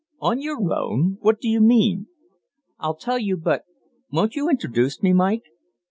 "'On 0.19 0.41
your 0.41 0.57
own'? 0.73 1.19
What 1.21 1.39
do 1.39 1.47
you 1.47 1.61
mean?" 1.61 2.07
"I'll 2.79 2.95
tell 2.95 3.19
you, 3.19 3.37
but 3.37 3.65
won't 4.11 4.35
you 4.35 4.49
introduce 4.49 5.03
me, 5.03 5.13
Mike?" 5.13 5.43